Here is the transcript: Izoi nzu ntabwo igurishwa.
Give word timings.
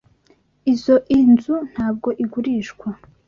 Izoi 0.71 1.17
nzu 1.33 1.55
ntabwo 1.73 2.09
igurishwa. 2.23 2.87